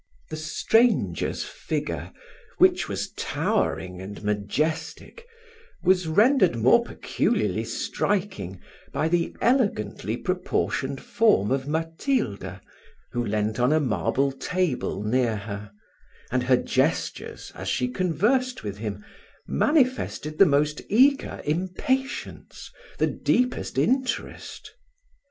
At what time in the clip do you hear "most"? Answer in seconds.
20.47-20.81